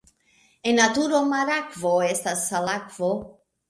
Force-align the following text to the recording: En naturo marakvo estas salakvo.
En 0.71 0.79
naturo 0.81 1.21
marakvo 1.35 1.95
estas 2.09 2.47
salakvo. 2.53 3.17